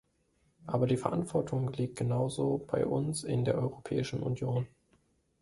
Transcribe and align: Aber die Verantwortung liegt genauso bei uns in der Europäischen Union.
Aber 0.65 0.87
die 0.87 0.97
Verantwortung 0.97 1.71
liegt 1.73 1.97
genauso 1.97 2.65
bei 2.71 2.87
uns 2.87 3.23
in 3.23 3.45
der 3.45 3.53
Europäischen 3.53 4.23
Union. 4.23 4.65